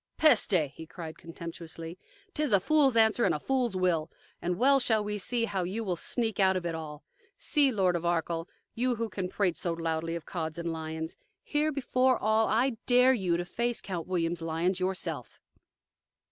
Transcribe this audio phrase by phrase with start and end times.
[0.17, 1.95] "Peste!" he cried contemptuously.
[2.33, 4.09] "'T is a fool's answer and a fool's will.
[4.41, 7.03] And well shall we see now how you will sneak out of it all.
[7.37, 11.71] See, Lord of Arkell, you who can prate so loudly of Cods and lions: here
[11.71, 15.39] before all, I dare you to face Count William's lions yourself!"